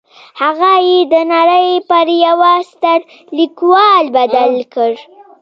هغه 0.41 0.71
يې 0.87 0.99
د 1.13 1.15
نړۍ 1.33 1.67
پر 1.89 2.05
يوه 2.25 2.53
ستر 2.71 2.99
ليکوال 3.37 4.05
بدل 4.17 4.53
کړ. 4.73 4.91